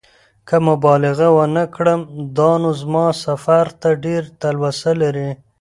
[0.47, 2.01] که مبالغه ونه کړم
[2.37, 5.29] دا نو زما سفر ته ډېره تلوسه لري.